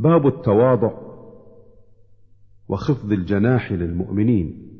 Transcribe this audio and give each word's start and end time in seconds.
باب 0.00 0.26
التواضع 0.26 0.92
وخفض 2.68 3.12
الجناح 3.12 3.72
للمؤمنين. 3.72 4.70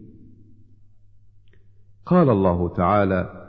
قال 2.07 2.31
الله 2.31 2.75
تعالى 2.75 3.47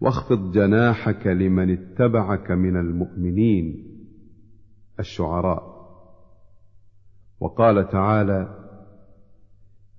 واخفض 0.00 0.52
جناحك 0.52 1.26
لمن 1.26 1.70
اتبعك 1.70 2.50
من 2.50 2.76
المؤمنين 2.76 3.86
الشعراء. 5.00 5.74
وقال 7.40 7.88
تعالى 7.88 8.64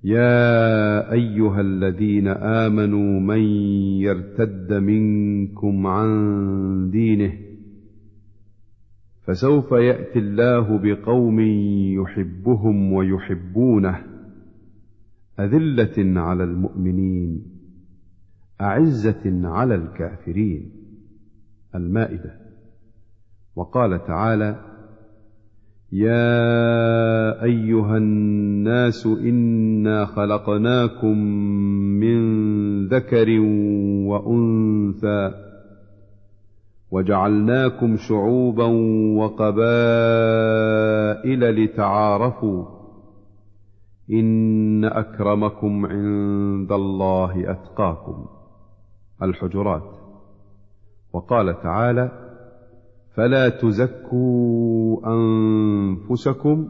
يا 0.03 1.11
أيها 1.11 1.61
الذين 1.61 2.27
آمنوا 2.27 3.19
من 3.19 3.41
يرتد 4.01 4.73
منكم 4.73 5.87
عن 5.87 6.89
دينه 6.91 7.54
فسوف 9.27 9.71
يأتي 9.71 10.19
الله 10.19 10.77
بقوم 10.77 11.39
يحبهم 12.01 12.93
ويحبونه. 12.93 14.03
أذلة 15.39 16.19
على 16.19 16.43
المؤمنين 16.43 17.43
أعزة 18.61 19.47
على 19.47 19.75
الكافرين. 19.75 20.71
المائدة. 21.75 22.39
وقال 23.55 24.05
تعالى 24.05 24.75
يا 25.91 27.43
أيها 27.43 27.97
الناس 27.97 29.05
إنا 29.05 30.05
خلقناكم 30.05 31.17
من 31.99 32.87
ذكر 32.87 33.39
وأنثى 34.09 35.44
وجعلناكم 36.95 37.97
شعوبا 37.97 38.65
وقبائل 39.19 39.55
لتعارفوا 41.63 42.65
إن 44.11 44.85
أكرمكم 44.85 45.85
عند 45.85 46.71
الله 46.71 47.51
أتقاكم 47.51 48.25
الحجرات. 49.23 49.95
وقال 51.13 51.61
تعالى 51.61 52.11
فلا 53.15 53.49
تزكوا 53.49 54.99
أنفسكم 55.07 56.69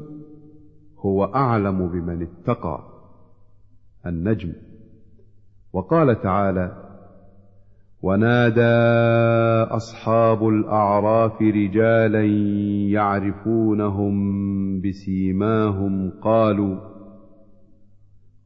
هو 1.00 1.26
أعلم 1.26 1.88
بمن 1.88 2.22
اتقى 2.22 2.84
النجم. 4.06 4.54
وقال 5.74 6.22
تعالى 6.22 6.85
ونادى 8.06 8.86
أصحاب 9.76 10.48
الأعراف 10.48 11.42
رجالا 11.42 12.26
يعرفونهم 12.94 14.16
بسيماهم 14.82 16.12
قالوا 16.22 16.76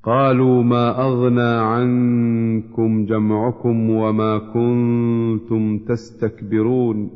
قالوا 0.04 0.64
ما 0.64 1.02
أغنى 1.02 1.42
عنكم 1.42 3.06
جمعكم 3.06 3.90
وما 3.90 4.38
كنتم 4.38 5.80
تستكبرون؟ 5.80 7.12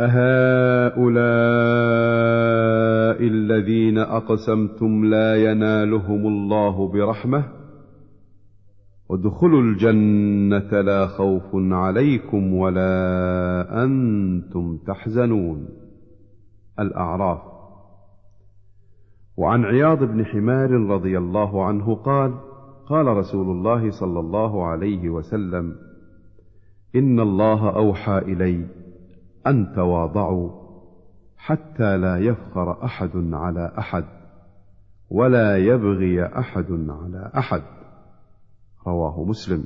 أهؤلاء 0.00 1.14
الذين 3.28 3.98
أقسمتم 3.98 5.04
لا 5.04 5.50
ينالهم 5.50 6.26
الله 6.26 6.88
برحمة؟ 6.88 7.63
ادخلوا 9.10 9.62
الجنة 9.62 10.80
لا 10.80 11.06
خوف 11.06 11.50
عليكم 11.54 12.54
ولا 12.54 13.84
أنتم 13.84 14.78
تحزنون. 14.86 15.68
الأعراف. 16.78 17.40
وعن 19.36 19.64
عياض 19.64 19.98
بن 20.04 20.24
حمار 20.24 20.70
رضي 20.70 21.18
الله 21.18 21.64
عنه 21.64 21.94
قال 21.94 22.34
قال 22.86 23.06
رسول 23.06 23.50
الله 23.50 23.90
صلى 23.90 24.20
الله 24.20 24.66
عليه 24.66 25.08
وسلم 25.08 25.76
إن 26.96 27.20
الله 27.20 27.76
أوحى 27.76 28.18
إلي 28.18 28.66
أن 29.46 29.72
تواضعوا 29.76 30.50
حتى 31.36 31.96
لا 31.96 32.18
يفخر 32.18 32.84
أحد 32.84 33.10
على 33.32 33.72
أحد 33.78 34.04
ولا 35.10 35.58
يبغي 35.58 36.26
أحد 36.26 36.70
على 36.70 37.30
أحد. 37.38 37.62
رواه 38.86 39.24
مسلم. 39.24 39.64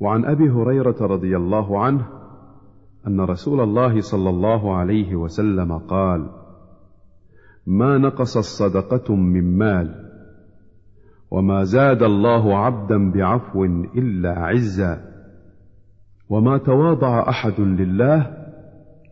وعن 0.00 0.24
أبي 0.24 0.50
هريرة 0.50 0.96
رضي 1.00 1.36
الله 1.36 1.84
عنه 1.84 2.08
أن 3.06 3.20
رسول 3.20 3.60
الله 3.60 4.00
صلى 4.00 4.30
الله 4.30 4.74
عليه 4.74 5.16
وسلم 5.16 5.78
قال 5.78 6.30
ما 7.66 7.98
نقص 7.98 8.36
الصدقة 8.36 9.14
من 9.14 9.58
مال 9.58 10.10
وما 11.30 11.64
زاد 11.64 12.02
الله 12.02 12.58
عبدا 12.58 13.10
بعفو 13.10 13.64
إلا 13.64 14.38
عزا 14.38 15.12
وما 16.28 16.58
تواضع 16.58 17.28
أحد 17.28 17.60
لله 17.60 18.20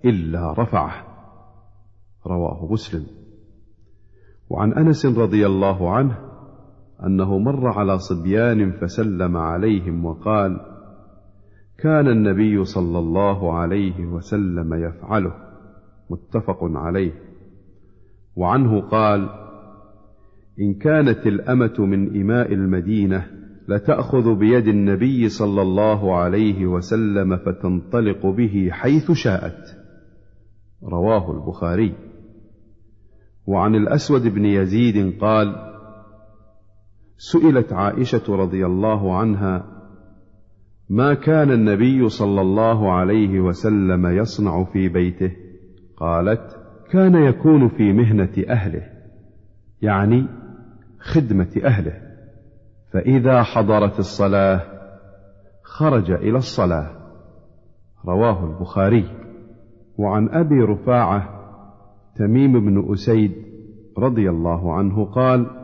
إلا 0.05 0.53
رفعه. 0.53 1.07
رواه 2.27 2.69
مسلم. 2.73 3.07
وعن 4.51 4.73
أنس 4.73 5.07
رضي 5.07 5.47
الله 5.47 5.91
عنه 5.91 6.30
أنه 7.07 7.39
مر 7.39 7.69
على 7.69 7.99
صبيان 7.99 8.73
فسلم 8.73 9.37
عليهم 9.37 10.05
وقال 10.05 10.61
كان 11.79 12.09
النبي 12.09 12.65
صلى 12.65 12.99
الله 12.99 13.59
عليه 13.59 14.07
وسلم 14.07 14.75
يفعله. 14.75 15.35
متفق 16.11 16.59
عليه. 16.63 17.13
وعنه 18.37 18.81
قال 18.81 19.29
إن 20.61 20.75
كانت 20.75 21.27
الأمة 21.27 21.75
من 21.79 22.21
إماء 22.21 22.53
المدينة 22.53 23.27
لتأخذ 23.69 24.35
بيد 24.35 24.69
النبي 24.69 25.29
صلى 25.29 25.63
الله 25.63 26.17
عليه 26.17 26.67
وسلم 26.67 27.37
فتنطلق 27.37 28.27
به 28.27 28.69
حيث 28.73 29.13
شاءت. 29.13 29.77
رواه 30.83 31.33
البخاري. 31.33 31.95
وعن 33.47 33.75
الأسود 33.75 34.35
بن 34.35 34.45
يزيد 34.45 35.21
قال 35.21 35.70
سئلت 37.21 37.73
عائشة 37.73 38.37
رضي 38.37 38.67
الله 38.67 39.19
عنها 39.19 39.65
ما 40.89 41.15
كان 41.15 41.51
النبي 41.51 42.09
صلى 42.09 42.41
الله 42.41 42.93
عليه 42.93 43.41
وسلم 43.41 44.07
يصنع 44.07 44.65
في 44.65 44.89
بيته؟ 44.89 45.33
قالت 45.97 46.57
كان 46.91 47.15
يكون 47.15 47.69
في 47.69 47.93
مهنة 47.93 48.33
أهله 48.49 48.83
يعني 49.83 50.27
خدمة 51.01 51.51
أهله 51.65 51.93
فإذا 52.93 53.43
حضرت 53.43 53.99
الصلاة 53.99 54.61
خرج 55.63 56.11
إلى 56.11 56.39
الصلاة. 56.39 56.91
رواه 58.07 58.45
البخاري. 58.45 59.05
وعن 59.99 60.29
أبي 60.29 60.61
رفاعة 60.61 61.29
تميم 62.17 62.53
بن 62.53 62.93
أسيد 62.93 63.33
رضي 63.99 64.31
الله 64.31 64.75
عنه 64.75 65.05
قال 65.05 65.61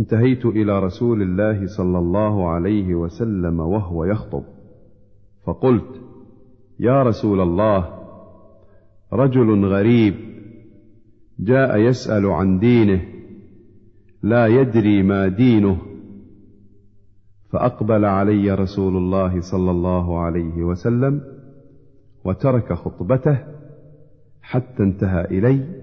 انتهيت 0.00 0.46
إلى 0.46 0.80
رسول 0.80 1.22
الله 1.22 1.66
صلى 1.66 1.98
الله 1.98 2.48
عليه 2.48 2.94
وسلم 2.94 3.60
وهو 3.60 4.04
يخطب. 4.04 4.44
فقلت 5.46 6.00
يا 6.80 7.02
رسول 7.02 7.40
الله 7.40 7.88
رجل 9.12 9.64
غريب 9.64 10.14
جاء 11.38 11.78
يسأل 11.78 12.26
عن 12.26 12.58
دينه 12.58 13.00
لا 14.22 14.46
يدري 14.46 15.02
ما 15.02 15.28
دينه. 15.28 15.78
فأقبل 17.52 18.04
علي 18.04 18.54
رسول 18.54 18.96
الله 18.96 19.40
صلى 19.40 19.70
الله 19.70 20.18
عليه 20.18 20.62
وسلم 20.62 21.20
وترك 22.24 22.72
خطبته 22.72 23.38
حتى 24.42 24.82
انتهى 24.82 25.24
إلي 25.24 25.82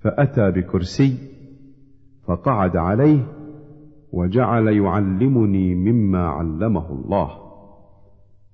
فأتى 0.00 0.50
بكرسي 0.50 1.37
فقعد 2.28 2.76
عليه 2.76 3.26
وجعل 4.12 4.68
يعلمني 4.68 5.74
مما 5.74 6.28
علمه 6.28 6.92
الله. 6.92 7.30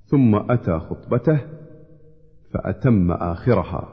ثم 0.04 0.34
أتى 0.34 0.78
خطبته 0.78 1.40
فأتم 2.54 3.12
آخرها. 3.12 3.88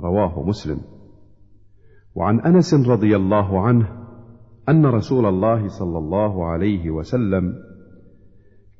رواه 0.00 0.42
مسلم. 0.42 0.80
وعن 2.14 2.40
أنس 2.40 2.74
رضي 2.88 3.16
الله 3.16 3.60
عنه 3.60 3.88
أن 4.68 4.86
رسول 4.86 5.26
الله 5.26 5.68
صلى 5.68 5.98
الله 5.98 6.46
عليه 6.46 6.90
وسلم 6.90 7.54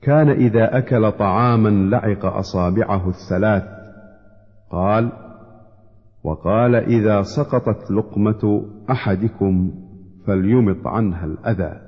كان 0.02 0.28
إذا 0.28 0.78
أكل 0.78 1.12
طعاما 1.12 1.68
لعق 1.68 2.26
أصابعه 2.26 3.08
الثلاث. 3.08 3.64
قال 4.70 5.12
وقال 6.24 6.74
إذا 6.74 7.22
سقطت 7.22 7.90
لقمة 7.90 8.66
أحدكم 8.90 9.85
فليمط 10.26 10.86
عنها 10.86 11.24
الأذى 11.24 11.80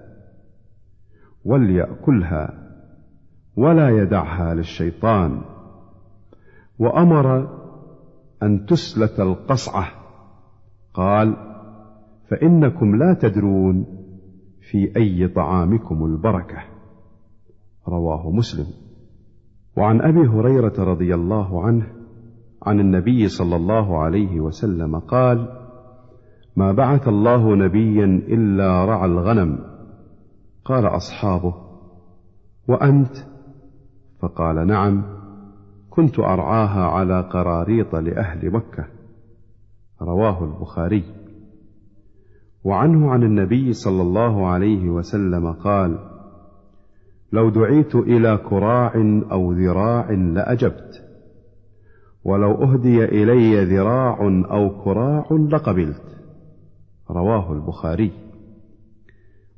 وليأكلها 1.45 2.69
ولا 3.57 3.89
يدعها 3.89 4.55
للشيطان 4.55 5.41
وأمر 6.79 7.49
أن 8.43 8.67
تسلت 8.67 9.21
القصعة. 9.21 9.87
قال 10.95 11.37
فإنكم 12.29 12.97
لا 12.97 13.15
تدرون 13.15 13.87
في 14.71 14.97
أي 14.97 15.29
طعامكم 15.29 16.05
البركة. 16.05 16.63
رواه 17.89 18.31
مسلم. 18.31 18.67
وعن 19.77 20.01
أبي 20.01 20.29
هريرة 20.29 20.75
رضي 20.79 21.15
الله 21.15 21.65
عنه 21.65 21.87
عن 22.63 22.81
النبي 22.81 23.29
صلى 23.29 23.57
الله 23.57 23.99
عليه 23.99 24.41
وسلم 24.41 24.99
قال 24.99 25.68
ما 26.59 26.73
بعث 26.73 27.09
الله 27.09 27.57
نبيا 27.57 28.05
إلا 28.05 28.85
رعى 28.85 29.07
الغنم. 29.07 29.59
قال 30.65 30.87
أصحابه 30.87 31.55
وأنت؟ 32.69 33.17
فقال 34.21 34.67
نعم 34.67 35.05
كنت 35.91 36.19
أرعاها 36.19 36.85
على 36.85 37.21
قراريط 37.21 37.95
لأهل 37.95 38.51
مكة. 38.51 38.87
رواه 40.03 40.45
البخاري. 40.45 41.05
وعنه 42.65 43.11
عن 43.11 43.23
النبي 43.23 43.73
صلى 43.73 44.03
الله 44.03 44.47
عليه 44.47 44.89
وسلم 44.89 45.53
قال 45.53 45.99
لو 47.33 47.51
دعيت 47.51 47.95
إلى 47.95 48.37
كراع 48.37 48.93
أو 49.33 49.53
ذراع 49.53 50.11
لأجبت 50.11 51.05
ولو 52.25 52.53
أهدي 52.53 53.05
إلي 53.05 53.65
ذراع 53.65 54.19
أو 54.51 54.83
كراع 54.85 55.27
لقبلت. 55.31 56.18
رواه 57.11 57.53
البخاري. 57.53 58.13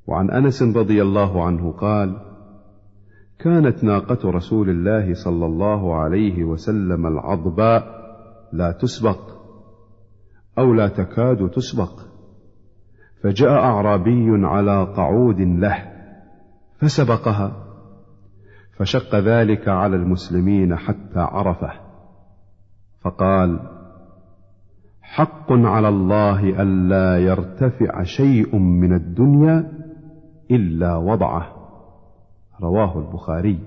وعن 0.06 0.30
أنس 0.30 0.62
رضي 0.62 1.02
الله 1.02 1.44
عنه 1.44 1.72
قال 1.72 2.16
كانت 3.38 3.84
ناقة 3.84 4.30
رسول 4.30 4.70
الله 4.70 5.14
صلى 5.14 5.46
الله 5.46 5.94
عليه 5.94 6.44
وسلم 6.44 7.06
العضباء 7.06 8.00
لا 8.52 8.72
تسبق 8.72 9.20
أو 10.58 10.74
لا 10.74 10.88
تكاد 10.88 11.50
تسبق. 11.50 12.00
فجاء 13.22 13.50
أعرابي 13.50 14.46
على 14.46 14.84
قعود 14.84 15.40
له 15.40 15.92
فسبقها 16.78 17.66
فشق 18.76 19.14
ذلك 19.14 19.68
على 19.68 19.96
المسلمين 19.96 20.76
حتى 20.76 21.18
عرفه 21.18 21.72
فقال 23.00 23.79
حق 25.14 25.52
على 25.52 25.88
الله 25.88 26.62
ألا 26.62 27.18
يرتفع 27.18 28.02
شيء 28.02 28.56
من 28.56 28.92
الدنيا 28.92 29.72
إلا 30.50 30.96
وضعه. 30.96 31.46
رواه 32.62 32.98
البخاري. 32.98 33.58